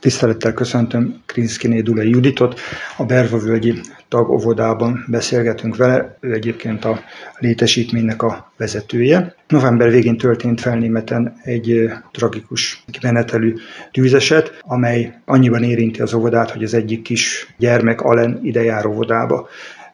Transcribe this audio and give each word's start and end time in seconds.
Tisztelettel 0.00 0.52
köszöntöm 0.52 1.22
Krinszkiné 1.26 1.80
Dula 1.80 2.02
Juditot, 2.02 2.60
a 2.96 3.04
Bervavölgyi 3.04 3.80
tagovodában 4.08 5.04
beszélgetünk 5.08 5.76
vele, 5.76 6.16
ő 6.20 6.32
egyébként 6.32 6.84
a 6.84 7.00
létesítménynek 7.38 8.22
a 8.22 8.52
vezetője. 8.56 9.34
November 9.48 9.90
végén 9.90 10.18
történt 10.18 10.60
felnémeten 10.60 11.36
egy 11.42 11.90
tragikus 12.12 12.84
menetelű 13.02 13.54
tűzeset, 13.92 14.58
amely 14.62 15.14
annyiban 15.24 15.62
érinti 15.62 16.00
az 16.00 16.14
óvodát, 16.14 16.50
hogy 16.50 16.62
az 16.62 16.74
egyik 16.74 17.02
kis 17.02 17.54
gyermek 17.58 18.00
Alen 18.00 18.40
ide 18.42 18.62
jár 18.62 18.86
óvodába. 18.86 19.48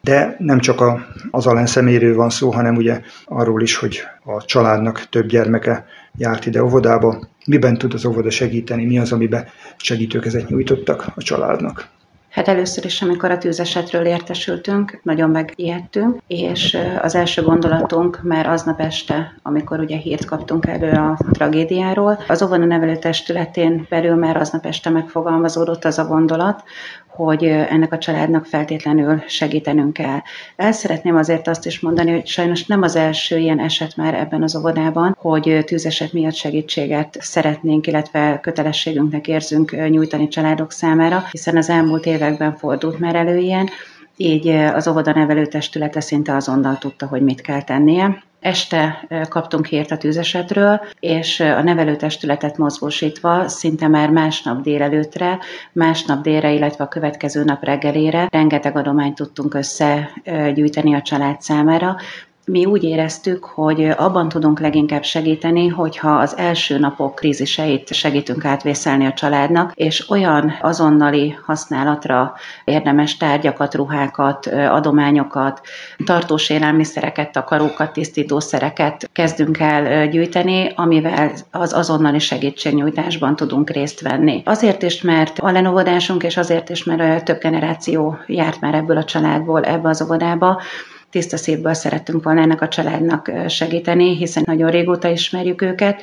De 0.05 0.35
nem 0.39 0.59
csak 0.59 0.81
a, 0.81 1.05
az 1.31 1.47
Alen 1.47 1.65
szeméről 1.65 2.15
van 2.15 2.29
szó, 2.29 2.51
hanem 2.51 2.75
ugye 2.75 3.01
arról 3.25 3.61
is, 3.61 3.75
hogy 3.75 4.01
a 4.23 4.45
családnak 4.45 5.09
több 5.09 5.27
gyermeke 5.27 5.85
járt 6.17 6.45
ide 6.45 6.63
óvodába. 6.63 7.27
Miben 7.45 7.77
tud 7.77 7.93
az 7.93 8.05
óvoda 8.05 8.29
segíteni, 8.29 8.85
mi 8.85 8.99
az, 8.99 9.11
amiben 9.11 9.47
segítőkezet 9.77 10.49
nyújtottak 10.49 11.05
a 11.15 11.21
családnak? 11.21 11.89
Hát 12.35 12.47
először 12.47 12.85
is, 12.85 13.01
amikor 13.01 13.31
a 13.31 13.37
tűzesetről 13.37 14.05
értesültünk, 14.05 14.99
nagyon 15.03 15.29
megijedtünk, 15.29 16.21
és 16.27 16.77
az 17.01 17.15
első 17.15 17.41
gondolatunk 17.41 18.19
már 18.23 18.47
aznap 18.47 18.79
este, 18.79 19.33
amikor 19.41 19.79
ugye 19.79 19.97
hírt 19.97 20.25
kaptunk 20.25 20.65
elő 20.65 20.91
a 20.91 21.17
tragédiáról, 21.31 22.19
az 22.27 22.43
óvona 22.43 22.65
nevelő 22.65 22.97
testületén 22.97 23.85
belül 23.89 24.15
már 24.15 24.37
aznap 24.37 24.65
este 24.65 24.89
megfogalmazódott 24.89 25.85
az 25.85 25.99
a 25.99 26.05
gondolat, 26.05 26.63
hogy 27.15 27.43
ennek 27.43 27.93
a 27.93 27.97
családnak 27.97 28.45
feltétlenül 28.45 29.23
segítenünk 29.27 29.93
kell. 29.93 30.19
El 30.55 30.71
szeretném 30.71 31.15
azért 31.15 31.47
azt 31.47 31.65
is 31.65 31.79
mondani, 31.79 32.11
hogy 32.11 32.27
sajnos 32.27 32.65
nem 32.65 32.81
az 32.81 32.95
első 32.95 33.37
ilyen 33.37 33.59
eset 33.59 33.95
már 33.95 34.13
ebben 34.13 34.43
az 34.43 34.55
óvodában, 34.55 35.15
hogy 35.19 35.63
tűzeset 35.65 36.13
miatt 36.13 36.33
segítséget 36.33 37.17
szeretnénk, 37.19 37.87
illetve 37.87 38.39
kötelességünknek 38.41 39.27
érzünk 39.27 39.89
nyújtani 39.89 40.27
családok 40.27 40.71
számára, 40.71 41.23
hiszen 41.31 41.57
az 41.57 41.69
elmúlt 41.69 42.05
években 42.05 42.57
fordult 42.57 42.99
már 42.99 43.15
elő 43.15 43.37
ilyen, 43.37 43.69
így 44.17 44.47
az 44.47 44.87
óvoda 44.87 45.13
nevelő 45.13 45.45
testülete 45.45 46.01
szinte 46.01 46.35
azonnal 46.35 46.77
tudta, 46.77 47.07
hogy 47.07 47.21
mit 47.21 47.41
kell 47.41 47.61
tennie. 47.61 48.23
Este 48.45 49.07
kaptunk 49.29 49.65
hírt 49.65 49.91
a 49.91 49.97
tűzesetről, 49.97 50.81
és 50.99 51.39
a 51.39 51.61
nevelőtestületet 51.61 52.57
mozgósítva 52.57 53.47
szinte 53.47 53.87
már 53.87 54.09
másnap 54.09 54.61
délelőtre, 54.61 55.39
másnap 55.71 56.23
délre, 56.23 56.51
illetve 56.51 56.83
a 56.83 56.87
következő 56.87 57.43
nap 57.43 57.63
reggelére 57.63 58.27
rengeteg 58.31 58.77
adományt 58.77 59.15
tudtunk 59.15 59.53
összegyűjteni 59.53 60.93
a 60.93 61.01
család 61.01 61.41
számára, 61.41 61.95
mi 62.45 62.65
úgy 62.65 62.83
éreztük, 62.83 63.45
hogy 63.45 63.89
abban 63.97 64.29
tudunk 64.29 64.59
leginkább 64.59 65.03
segíteni, 65.03 65.67
hogyha 65.67 66.09
az 66.09 66.37
első 66.37 66.77
napok 66.77 67.15
kríziseit 67.15 67.93
segítünk 67.93 68.45
átvészelni 68.45 69.05
a 69.05 69.13
családnak, 69.13 69.71
és 69.75 70.09
olyan 70.09 70.57
azonnali 70.61 71.37
használatra 71.45 72.33
érdemes 72.63 73.17
tárgyakat, 73.17 73.75
ruhákat, 73.75 74.45
adományokat, 74.69 75.61
tartós 76.05 76.49
élelmiszereket, 76.49 77.31
takarókat, 77.31 77.93
tisztítószereket 77.93 79.09
kezdünk 79.13 79.59
el 79.59 80.07
gyűjteni, 80.07 80.71
amivel 80.75 81.31
az 81.51 81.73
azonnali 81.73 82.19
segítségnyújtásban 82.19 83.35
tudunk 83.35 83.69
részt 83.69 84.01
venni. 84.01 84.41
Azért 84.45 84.83
is, 84.83 85.01
mert 85.01 85.39
a 85.39 85.51
lenovodásunk, 85.51 86.23
és 86.23 86.37
azért 86.37 86.69
is, 86.69 86.83
mert 86.83 87.25
több 87.25 87.39
generáció 87.39 88.17
járt 88.27 88.61
már 88.61 88.73
ebből 88.73 88.97
a 88.97 89.03
családból 89.03 89.61
ebbe 89.61 89.89
az 89.89 90.01
óvodába, 90.01 90.61
tiszta 91.15 91.37
szívből 91.37 91.73
szerettünk 91.73 92.23
volna 92.23 92.41
ennek 92.41 92.61
a 92.61 92.67
családnak 92.67 93.31
segíteni, 93.47 94.15
hiszen 94.15 94.43
nagyon 94.45 94.69
régóta 94.69 95.07
ismerjük 95.07 95.61
őket, 95.61 96.01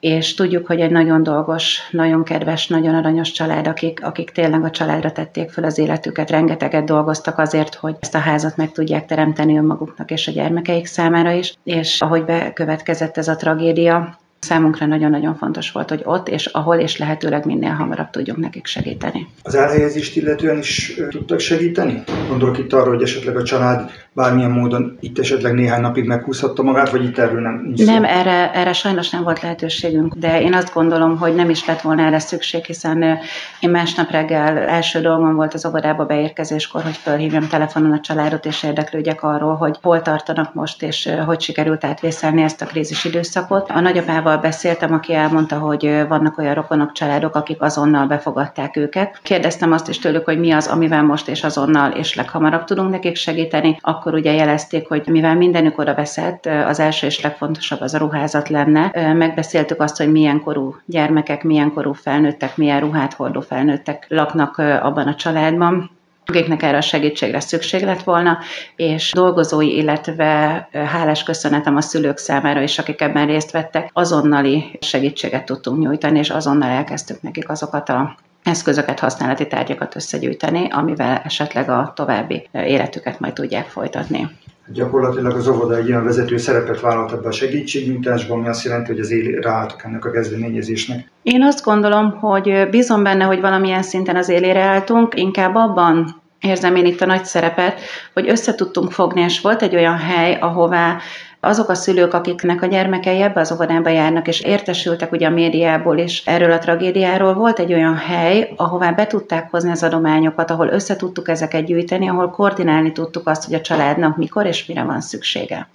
és 0.00 0.34
tudjuk, 0.34 0.66
hogy 0.66 0.80
egy 0.80 0.90
nagyon 0.90 1.22
dolgos, 1.22 1.78
nagyon 1.90 2.24
kedves, 2.24 2.66
nagyon 2.66 2.94
aranyos 2.94 3.30
család, 3.30 3.66
akik, 3.66 4.04
akik 4.04 4.30
tényleg 4.30 4.64
a 4.64 4.70
családra 4.70 5.12
tették 5.12 5.50
fel 5.50 5.64
az 5.64 5.78
életüket, 5.78 6.30
rengeteget 6.30 6.84
dolgoztak 6.84 7.38
azért, 7.38 7.74
hogy 7.74 7.96
ezt 8.00 8.14
a 8.14 8.18
házat 8.18 8.56
meg 8.56 8.72
tudják 8.72 9.06
teremteni 9.06 9.56
önmaguknak 9.56 10.10
és 10.10 10.28
a 10.28 10.32
gyermekeik 10.32 10.86
számára 10.86 11.30
is, 11.30 11.54
és 11.64 12.00
ahogy 12.00 12.24
bekövetkezett 12.24 13.16
ez 13.16 13.28
a 13.28 13.36
tragédia, 13.36 14.18
Számunkra 14.44 14.86
nagyon-nagyon 14.86 15.34
fontos 15.34 15.72
volt, 15.72 15.88
hogy 15.88 16.00
ott 16.04 16.28
és 16.28 16.46
ahol 16.46 16.76
és 16.76 16.98
lehetőleg 16.98 17.44
minél 17.44 17.72
hamarabb 17.72 18.10
tudjunk 18.10 18.40
nekik 18.40 18.66
segíteni. 18.66 19.26
Az 19.42 19.54
elhelyezést 19.54 20.16
illetően 20.16 20.58
is 20.58 21.00
tudtak 21.10 21.40
segíteni? 21.40 22.02
Gondolok 22.28 22.58
itt 22.58 22.72
arra, 22.72 22.88
hogy 22.88 23.02
esetleg 23.02 23.36
a 23.36 23.42
család 23.42 23.90
bármilyen 24.12 24.50
módon 24.50 24.96
itt 25.00 25.18
esetleg 25.18 25.54
néhány 25.54 25.80
napig 25.80 26.04
meghúzhatta 26.04 26.62
magát, 26.62 26.90
vagy 26.90 27.04
itt 27.04 27.18
erről 27.18 27.40
nem 27.40 27.62
nincs 27.64 27.86
Nem, 27.86 28.04
erre, 28.04 28.52
erre 28.52 28.72
sajnos 28.72 29.10
nem 29.10 29.22
volt 29.22 29.42
lehetőségünk, 29.42 30.14
de 30.14 30.40
én 30.40 30.54
azt 30.54 30.74
gondolom, 30.74 31.18
hogy 31.18 31.34
nem 31.34 31.50
is 31.50 31.66
lett 31.66 31.80
volna 31.80 32.02
erre 32.02 32.18
szükség, 32.18 32.64
hiszen 32.64 33.18
én 33.60 33.70
másnap 33.70 34.10
reggel 34.10 34.58
első 34.58 35.00
dolgom 35.00 35.34
volt 35.34 35.54
az 35.54 35.66
óvodába 35.66 36.04
beérkezéskor, 36.04 36.82
hogy 36.82 36.96
felhívjam 36.96 37.48
telefonon 37.48 37.92
a 37.92 38.00
családot, 38.00 38.46
és 38.46 38.62
érdeklődjek 38.62 39.22
arról, 39.22 39.54
hogy 39.54 39.78
hol 39.82 40.02
tartanak 40.02 40.54
most, 40.54 40.82
és 40.82 41.10
hogy 41.26 41.40
sikerült 41.40 41.84
átvészelni 41.84 42.42
ezt 42.42 42.62
a 42.62 42.66
krízis 42.66 43.04
időszakot. 43.04 43.70
A 43.70 43.80
nagyapával 43.80 44.33
beszéltem, 44.38 44.92
aki 44.92 45.14
elmondta, 45.14 45.58
hogy 45.58 46.04
vannak 46.08 46.38
olyan 46.38 46.54
rokonok, 46.54 46.92
családok, 46.92 47.34
akik 47.34 47.62
azonnal 47.62 48.06
befogadták 48.06 48.76
őket. 48.76 49.18
Kérdeztem 49.22 49.72
azt 49.72 49.88
is 49.88 49.98
tőlük, 49.98 50.24
hogy 50.24 50.38
mi 50.38 50.52
az, 50.52 50.66
amivel 50.66 51.02
most 51.02 51.28
és 51.28 51.44
azonnal 51.44 51.90
és 51.90 52.14
leghamarabb 52.14 52.64
tudunk 52.64 52.90
nekik 52.90 53.16
segíteni 53.16 53.78
akkor 53.80 54.14
ugye 54.14 54.32
jelezték, 54.32 54.88
hogy 54.88 55.02
mivel 55.06 55.36
mindenük 55.36 55.78
oda 55.78 55.94
veszett, 55.94 56.46
az 56.46 56.80
első 56.80 57.06
és 57.06 57.20
legfontosabb 57.20 57.80
az 57.80 57.94
a 57.94 57.98
ruházat 57.98 58.48
lenne. 58.48 59.12
Megbeszéltük 59.12 59.80
azt, 59.80 59.96
hogy 59.96 60.12
milyen 60.12 60.40
korú 60.40 60.76
gyermekek, 60.86 61.42
milyen 61.42 61.72
korú 61.72 61.92
felnőttek, 61.92 62.56
milyen 62.56 62.80
ruhát 62.80 63.14
hordó 63.14 63.40
felnőttek 63.40 64.06
laknak 64.08 64.58
abban 64.58 65.06
a 65.06 65.14
családban 65.14 65.90
akiknek 66.26 66.62
erre 66.62 66.76
a 66.76 66.80
segítségre 66.80 67.40
szükség 67.40 67.82
lett 67.82 68.02
volna, 68.02 68.38
és 68.76 69.12
dolgozói, 69.12 69.76
illetve 69.76 70.68
hálás 70.72 71.22
köszönetem 71.22 71.76
a 71.76 71.80
szülők 71.80 72.18
számára 72.18 72.62
is, 72.62 72.78
akik 72.78 73.00
ebben 73.00 73.26
részt 73.26 73.50
vettek, 73.50 73.90
azonnali 73.92 74.78
segítséget 74.80 75.44
tudtunk 75.44 75.78
nyújtani, 75.78 76.18
és 76.18 76.30
azonnal 76.30 76.70
elkezdtük 76.70 77.22
nekik 77.22 77.48
azokat 77.48 77.88
a 77.88 78.16
eszközöket, 78.42 78.98
használati 79.00 79.46
tárgyakat 79.46 79.96
összegyűjteni, 79.96 80.68
amivel 80.70 81.20
esetleg 81.24 81.68
a 81.68 81.92
további 81.96 82.48
életüket 82.52 83.20
majd 83.20 83.32
tudják 83.32 83.66
folytatni. 83.66 84.28
Gyakorlatilag 84.66 85.36
az 85.36 85.48
óvoda 85.48 85.76
egy 85.76 85.88
olyan 85.88 86.04
vezető 86.04 86.36
szerepet 86.36 86.80
vállalt 86.80 87.12
ebbe 87.12 87.28
a 87.28 87.32
segítségnyújtásban, 87.32 88.38
ami 88.38 88.48
azt 88.48 88.64
jelenti, 88.64 88.90
hogy 88.90 89.00
az 89.00 89.10
éli 89.10 89.40
ráálltak 89.40 89.84
ennek 89.84 90.04
a 90.04 90.10
kezdeményezésnek. 90.10 91.10
Én 91.22 91.42
azt 91.42 91.64
gondolom, 91.64 92.10
hogy 92.10 92.68
bízom 92.70 93.02
benne, 93.02 93.24
hogy 93.24 93.40
valamilyen 93.40 93.82
szinten 93.82 94.16
az 94.16 94.28
élére 94.28 94.60
álltunk, 94.60 95.14
inkább 95.20 95.54
abban 95.54 96.22
érzem 96.40 96.76
én 96.76 96.86
itt 96.86 97.00
a 97.00 97.06
nagy 97.06 97.24
szerepet, 97.24 97.80
hogy 98.14 98.28
összetudtunk 98.28 98.92
fogni, 98.92 99.20
és 99.20 99.40
volt 99.40 99.62
egy 99.62 99.74
olyan 99.74 99.96
hely, 99.96 100.38
ahová 100.40 100.98
azok 101.44 101.68
a 101.68 101.74
szülők, 101.74 102.14
akiknek 102.14 102.62
a 102.62 102.66
gyermekei 102.66 103.20
ebbe 103.20 103.40
az 103.40 103.52
óvodába 103.52 103.88
járnak, 103.88 104.28
és 104.28 104.40
értesültek 104.40 105.12
ugye 105.12 105.26
a 105.26 105.30
médiából 105.30 105.98
is 105.98 106.22
erről 106.26 106.52
a 106.52 106.58
tragédiáról, 106.58 107.34
volt 107.34 107.58
egy 107.58 107.72
olyan 107.72 107.96
hely, 107.96 108.52
ahová 108.56 108.90
be 108.90 109.06
tudták 109.06 109.50
hozni 109.50 109.70
az 109.70 109.82
adományokat, 109.82 110.50
ahol 110.50 110.68
összetudtuk 110.68 111.28
ezeket 111.28 111.64
gyűjteni, 111.64 112.08
ahol 112.08 112.30
koordinálni 112.30 112.92
tudtuk 112.92 113.28
azt, 113.28 113.44
hogy 113.44 113.54
a 113.54 113.60
családnak 113.60 114.16
mikor 114.16 114.46
és 114.46 114.66
mire 114.66 114.82
van 114.82 115.00
szüksége. 115.00 115.68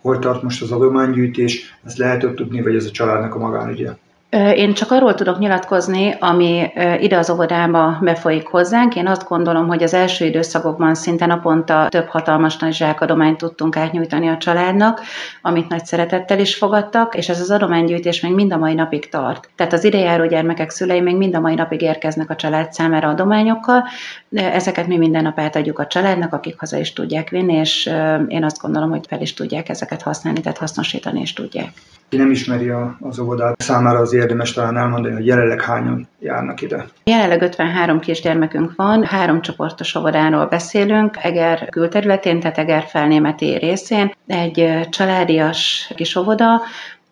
Hol 0.00 0.18
tart 0.18 0.42
most 0.42 0.62
az 0.62 0.70
adománygyűjtés? 0.70 1.78
Ezt 1.86 1.98
lehetett 1.98 2.36
tudni, 2.36 2.62
vagy 2.62 2.74
ez 2.74 2.84
a 2.84 2.90
családnak 2.90 3.34
a 3.34 3.38
magánügye? 3.38 3.90
Én 4.30 4.74
csak 4.74 4.90
arról 4.90 5.14
tudok 5.14 5.38
nyilatkozni, 5.38 6.14
ami 6.20 6.72
ide 7.00 7.16
az 7.16 7.30
óvodába 7.30 7.98
befolyik 8.00 8.46
hozzánk. 8.46 8.96
Én 8.96 9.06
azt 9.06 9.28
gondolom, 9.28 9.66
hogy 9.68 9.82
az 9.82 9.94
első 9.94 10.24
időszakokban 10.24 10.94
szinte 10.94 11.26
naponta 11.26 11.86
több 11.88 12.06
hatalmas 12.06 12.56
nagy 12.56 12.74
zsákadományt 12.74 13.38
tudtunk 13.38 13.76
átnyújtani 13.76 14.28
a 14.28 14.36
családnak, 14.36 15.00
amit 15.42 15.68
nagy 15.68 15.84
szeretettel 15.84 16.38
is 16.38 16.54
fogadtak, 16.54 17.16
és 17.16 17.28
ez 17.28 17.40
az 17.40 17.50
adománygyűjtés 17.50 18.20
még 18.20 18.32
mind 18.34 18.52
a 18.52 18.56
mai 18.56 18.74
napig 18.74 19.08
tart. 19.08 19.48
Tehát 19.56 19.72
az 19.72 19.84
idejáró 19.84 20.26
gyermekek 20.26 20.70
szülei 20.70 21.00
még 21.00 21.16
mind 21.16 21.34
a 21.34 21.40
mai 21.40 21.54
napig 21.54 21.80
érkeznek 21.80 22.30
a 22.30 22.36
család 22.36 22.72
számára 22.72 23.08
adományokkal. 23.08 23.84
Ezeket 24.32 24.86
mi 24.86 24.96
minden 24.96 25.22
nap 25.22 25.38
átadjuk 25.38 25.78
a 25.78 25.86
családnak, 25.86 26.32
akik 26.32 26.58
haza 26.58 26.78
is 26.78 26.92
tudják 26.92 27.28
vinni, 27.28 27.54
és 27.54 27.90
én 28.28 28.44
azt 28.44 28.60
gondolom, 28.60 28.90
hogy 28.90 29.06
fel 29.08 29.20
is 29.20 29.34
tudják 29.34 29.68
ezeket 29.68 30.02
használni, 30.02 30.40
tehát 30.40 30.58
hasznosítani 30.58 31.20
is 31.20 31.32
tudják. 31.32 31.72
Ki 32.10 32.16
nem 32.16 32.30
ismeri 32.30 32.72
az 33.00 33.18
óvodát, 33.18 33.60
számára 33.60 33.98
az 33.98 34.12
érdemes 34.12 34.52
talán 34.52 34.76
elmondani, 34.76 35.14
hogy 35.14 35.26
jelenleg 35.26 35.60
hányan 35.62 36.08
járnak 36.18 36.60
ide. 36.62 36.84
Jelenleg 37.04 37.42
53 37.42 38.00
kisgyermekünk 38.00 38.72
van, 38.76 39.04
három 39.04 39.40
csoportos 39.40 39.94
óvodáról 39.94 40.46
beszélünk, 40.46 41.16
Eger 41.20 41.68
külterületén, 41.68 42.40
tehát 42.40 42.58
Eger 42.58 42.82
felnémeti 42.82 43.56
részén. 43.58 44.14
Egy 44.26 44.88
családias 44.90 45.90
kis 45.94 46.16
óvoda, 46.16 46.60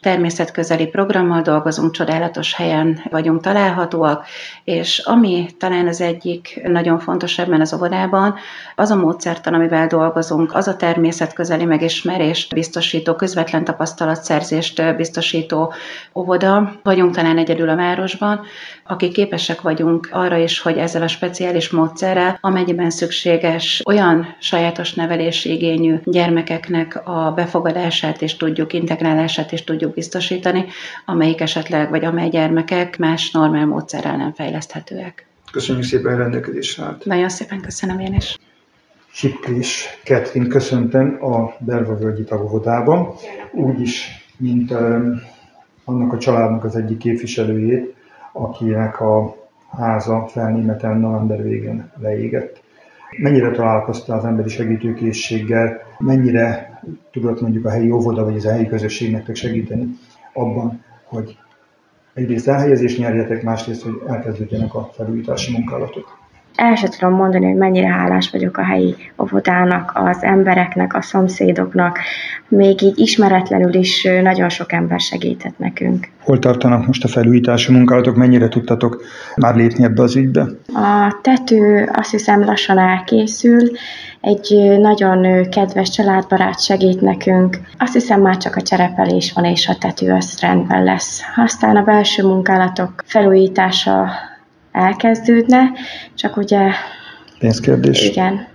természetközeli 0.01 0.87
programmal 0.87 1.43
dolgozunk, 1.43 1.93
csodálatos 1.93 2.55
helyen 2.55 3.01
vagyunk 3.11 3.41
találhatóak, 3.41 4.27
és 4.65 4.99
ami 4.99 5.47
talán 5.59 5.87
az 5.87 6.01
egyik 6.01 6.61
nagyon 6.65 6.99
fontos 6.99 7.39
ebben 7.39 7.61
az 7.61 7.75
óvodában, 7.75 8.35
az 8.75 8.91
a 8.91 8.97
módszertan, 8.97 9.55
amivel 9.55 9.87
dolgozunk, 9.87 10.55
az 10.55 10.69
a 10.69 10.77
természetközeli 10.77 11.65
megismerést 11.65 12.55
biztosító, 12.55 13.15
közvetlen 13.15 13.65
tapasztalatszerzést 13.65 14.97
biztosító 14.97 15.73
óvoda. 16.15 16.73
Vagyunk 16.83 17.15
talán 17.15 17.39
egyedül 17.39 17.69
a 17.69 17.77
városban, 17.77 18.41
akik 18.85 19.13
képesek 19.13 19.61
vagyunk 19.61 20.09
arra 20.13 20.37
is, 20.37 20.61
hogy 20.61 20.79
ezzel 20.79 21.03
a 21.03 21.09
speciális 21.09 21.71
módszerrel, 21.71 22.39
amennyiben 22.41 22.91
szükséges, 22.91 23.83
olyan 23.87 24.37
sajátos 24.39 24.95
nevelési 24.95 25.53
igényű 25.53 25.97
gyermekeknek 26.05 27.01
a 27.05 27.33
befogadását 27.37 28.23
és 28.23 28.37
tudjuk, 28.37 28.73
integrálását 28.73 29.53
is 29.53 29.65
tudjuk 29.65 29.88
biztosítani, 29.95 30.65
amelyik 31.05 31.41
esetleg, 31.41 31.91
vagy 31.91 32.05
amely 32.05 32.29
gyermekek 32.29 32.99
más 32.99 33.31
normál 33.31 33.67
módszerrel 33.67 34.17
nem 34.17 34.33
fejleszthetőek. 34.33 35.27
Köszönjük 35.53 35.85
szépen 35.85 36.13
a 36.13 36.17
rendelkezésre 36.17 36.85
állt. 36.85 37.05
Nagyon 37.05 37.29
szépen 37.29 37.61
köszönöm 37.61 37.99
én 37.99 38.15
is. 38.15 38.39
Siklés 39.13 40.01
Ketrin 40.05 40.49
köszöntöm 40.49 41.25
a 41.25 41.55
Berva 41.59 41.97
Völgyi 41.97 42.25
Tagovodában, 42.25 43.15
úgyis, 43.53 44.27
mint 44.37 44.71
um, 44.71 45.21
annak 45.85 46.13
a 46.13 46.19
családnak 46.19 46.65
az 46.65 46.77
egyik 46.77 46.99
képviselőjét, 46.99 47.95
akinek 48.33 49.01
a 49.01 49.37
háza 49.77 50.27
felnémeten 50.27 50.97
november 50.97 51.43
végén 51.43 51.91
leégett. 52.01 52.63
Mennyire 53.17 53.51
találkoztál 53.51 54.19
az 54.19 54.25
emberi 54.25 54.49
segítőkészséggel, 54.49 55.83
mennyire 55.99 56.81
tudott 57.13 57.41
mondjuk 57.41 57.65
a 57.65 57.71
helyi 57.71 57.91
óvoda 57.91 58.25
vagy 58.25 58.37
az 58.37 58.45
a 58.45 58.51
helyi 58.51 58.67
közösségnek 58.67 59.35
segíteni 59.35 59.99
abban, 60.33 60.85
hogy 61.05 61.39
egyrészt 62.15 62.49
elhelyezést 62.49 62.99
nyerjetek, 62.99 63.43
másrészt, 63.43 63.83
hogy 63.83 64.03
elkezdődjenek 64.07 64.75
a 64.75 64.91
felújítási 64.95 65.53
munkálatok? 65.53 66.19
El 66.59 66.75
sem 66.75 66.91
tudom 66.91 67.15
mondani, 67.15 67.45
hogy 67.45 67.57
mennyire 67.57 67.89
hálás 67.89 68.31
vagyok 68.31 68.57
a 68.57 68.65
helyi 68.65 68.95
óvodának, 69.23 69.93
az 69.95 70.23
embereknek, 70.23 70.95
a 70.95 71.03
szomszédoknak. 71.03 71.99
Még 72.49 72.83
így 72.83 72.99
ismeretlenül 72.99 73.75
is 73.75 74.09
nagyon 74.23 74.49
sok 74.49 74.73
ember 74.73 75.01
segített 75.01 75.59
nekünk. 75.59 76.09
Hol 76.21 76.39
tartanak 76.39 76.87
most 76.87 77.05
a 77.05 77.09
felújítási 77.09 77.73
munkálatok? 77.73 78.17
Mennyire 78.17 78.49
tudtatok 78.49 79.03
már 79.37 79.55
lépni 79.55 79.85
ebbe 79.85 80.03
az 80.03 80.17
ügybe? 80.17 80.47
A 80.75 81.19
tető 81.23 81.91
azt 81.93 82.11
hiszem 82.11 82.45
lassan 82.45 82.79
elkészül. 82.79 83.71
Egy 84.21 84.77
nagyon 84.81 85.49
kedves 85.51 85.91
családbarát 85.91 86.63
segít 86.63 87.01
nekünk. 87.01 87.61
Azt 87.79 87.93
hiszem 87.93 88.21
már 88.21 88.37
csak 88.37 88.57
a 88.57 88.63
cserepelés 88.63 89.33
van, 89.33 89.45
és 89.45 89.69
a 89.69 89.77
tető 89.81 90.13
az 90.13 90.39
rendben 90.41 90.85
lesz. 90.85 91.21
Aztán 91.37 91.77
a 91.77 91.83
belső 91.83 92.23
munkálatok 92.23 93.03
felújítása 93.05 94.11
elkezdődne, 94.73 95.71
csak 96.15 96.37
ugye... 96.37 96.71
Pénzkérdés. 97.39 98.09
Igen. 98.09 98.47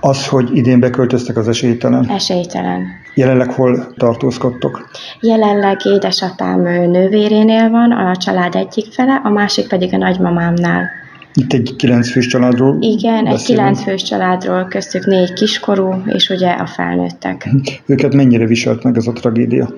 Az, 0.00 0.26
hogy 0.26 0.56
idén 0.56 0.80
beköltöztek 0.80 1.36
az 1.36 1.48
esélytelen? 1.48 2.08
Esélytelen. 2.10 2.86
Jelenleg 3.14 3.52
hol 3.52 3.94
tartózkodtok? 3.96 4.90
Jelenleg 5.20 5.76
édesapám 5.84 6.60
nővérénél 6.90 7.70
van, 7.70 7.92
a 7.92 8.16
család 8.16 8.54
egyik 8.54 8.92
fele, 8.92 9.20
a 9.24 9.28
másik 9.30 9.68
pedig 9.68 9.94
a 9.94 9.96
nagymamámnál. 9.96 10.88
Itt 11.34 11.52
egy 11.52 11.74
kilencfős 11.76 12.26
családról 12.26 12.76
Igen, 12.80 13.24
beszélünk. 13.24 13.38
egy 13.38 13.44
kilencfős 13.44 14.02
családról, 14.02 14.64
köztük 14.64 15.06
négy 15.06 15.32
kiskorú, 15.32 16.02
és 16.06 16.28
ugye 16.28 16.50
a 16.50 16.66
felnőttek. 16.66 17.48
Őket 17.86 18.14
mennyire 18.14 18.46
viselt 18.46 18.82
meg 18.82 18.96
ez 18.96 19.06
a 19.06 19.12
tragédia? 19.12 19.68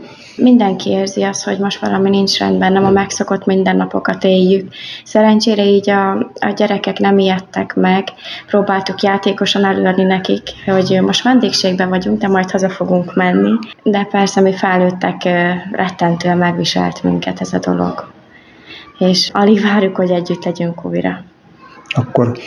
Mindenki 0.40 0.90
érzi 0.90 1.22
azt, 1.22 1.44
hogy 1.44 1.58
most 1.58 1.80
valami 1.80 2.10
nincs 2.10 2.38
rendben, 2.38 2.72
nem 2.72 2.84
a 2.84 2.90
megszokott 2.90 3.44
mindennapokat 3.44 4.24
éljük. 4.24 4.72
Szerencsére 5.04 5.64
így 5.64 5.90
a, 5.90 6.12
a 6.18 6.52
gyerekek 6.56 6.98
nem 6.98 7.18
ijedtek 7.18 7.74
meg, 7.74 8.08
próbáltuk 8.46 9.02
játékosan 9.02 9.64
előadni 9.64 10.02
nekik, 10.02 10.42
hogy 10.66 10.98
most 11.02 11.22
vendégségben 11.22 11.88
vagyunk, 11.88 12.20
de 12.20 12.28
majd 12.28 12.50
haza 12.50 12.68
fogunk 12.68 13.14
menni. 13.14 13.58
De 13.82 14.08
persze 14.10 14.40
mi 14.40 14.52
felnőttek 14.52 15.24
rettentően 15.72 16.38
megviselt 16.38 17.02
minket 17.02 17.40
ez 17.40 17.52
a 17.52 17.58
dolog. 17.58 18.12
És 18.98 19.30
alig 19.32 19.62
várjuk, 19.62 19.96
hogy 19.96 20.10
együtt 20.10 20.44
legyünk 20.44 20.84
újra 20.84 21.24
akkor 21.92 22.38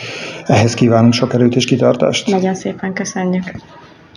ehhez 0.44 0.74
kívánunk 0.74 1.12
sok 1.12 1.34
erőt 1.34 1.54
és 1.54 1.64
kitartást. 1.64 2.26
Nagyon 2.26 2.54
szépen 2.54 2.92
köszönjük. 2.92 3.44